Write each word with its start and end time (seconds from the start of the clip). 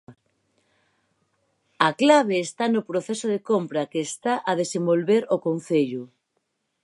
A 1.87 1.89
clave 2.01 2.37
está 2.47 2.65
no 2.71 2.81
proceso 2.89 3.27
de 3.33 3.39
compra 3.49 3.89
que 3.91 4.01
está 4.09 4.33
a 4.49 4.51
desenvolver 4.61 5.21
o 5.35 5.37
concello. 5.47 6.03